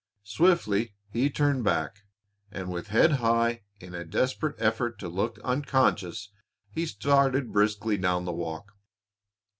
[0.23, 2.05] Swiftly he turned back,
[2.49, 6.29] and with head high in a desperate effort to look unconscious,
[6.71, 8.71] he started briskly down the walk.